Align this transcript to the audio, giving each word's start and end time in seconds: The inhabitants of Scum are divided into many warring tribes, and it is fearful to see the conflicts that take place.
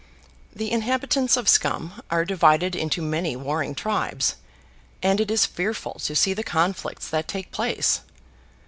The 0.51 0.71
inhabitants 0.71 1.37
of 1.37 1.47
Scum 1.47 2.01
are 2.09 2.25
divided 2.25 2.75
into 2.75 3.03
many 3.03 3.35
warring 3.35 3.75
tribes, 3.75 4.33
and 5.03 5.21
it 5.21 5.29
is 5.29 5.45
fearful 5.45 5.99
to 5.99 6.15
see 6.15 6.33
the 6.33 6.41
conflicts 6.41 7.07
that 7.09 7.27
take 7.27 7.51
place. 7.51 8.01